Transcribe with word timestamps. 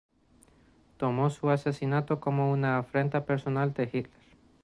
Tomó 0.97 1.29
su 1.29 1.51
asesinato 1.51 2.19
como 2.19 2.51
una 2.51 2.79
afrenta 2.79 3.23
personal 3.23 3.71
de 3.75 3.83
Hitler. 3.83 4.09